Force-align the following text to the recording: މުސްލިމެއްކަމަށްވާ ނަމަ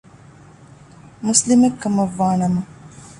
މުސްލިމެއްކަމަށްވާ 1.25 2.27
ނަމަ 2.41 2.61